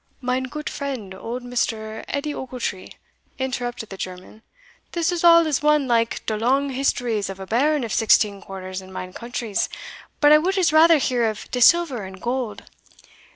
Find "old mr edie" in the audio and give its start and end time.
1.13-2.33